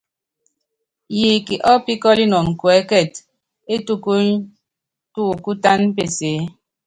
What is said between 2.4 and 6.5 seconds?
kuɛ́kɛt é tubuny tuukútán pesée.